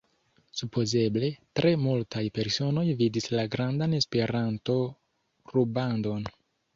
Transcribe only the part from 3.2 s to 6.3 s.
la grandan Esperanto-rubandon.